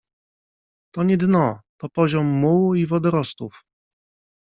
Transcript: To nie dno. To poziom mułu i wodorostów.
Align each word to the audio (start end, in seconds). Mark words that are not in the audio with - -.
To 0.95 1.03
nie 1.03 1.17
dno. 1.17 1.59
To 1.79 1.89
poziom 1.89 2.25
mułu 2.25 2.75
i 2.75 2.85
wodorostów. 2.85 3.63